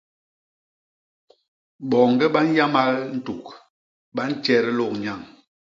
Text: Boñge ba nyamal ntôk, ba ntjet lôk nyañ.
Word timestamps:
Boñge 1.89 2.27
ba 2.33 2.41
nyamal 2.53 2.93
ntôk, 3.17 3.45
ba 4.15 4.21
ntjet 4.29 4.65
lôk 4.77 4.93
nyañ. 5.03 5.21